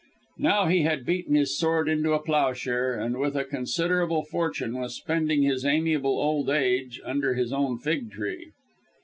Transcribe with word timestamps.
Now 0.39 0.65
he 0.65 0.81
had 0.81 1.05
beaten 1.05 1.35
his 1.35 1.55
sword 1.55 1.87
into 1.87 2.13
a 2.13 2.19
plough 2.19 2.53
share, 2.53 2.95
and, 2.99 3.19
with 3.19 3.35
a 3.35 3.43
considerable 3.45 4.23
fortune, 4.23 4.75
was 4.79 4.95
spending 4.95 5.43
his 5.43 5.63
amiable 5.63 6.17
old 6.19 6.49
age 6.49 6.99
under 7.05 7.35
his 7.35 7.53
own 7.53 7.77
fig 7.77 8.09
tree. 8.09 8.49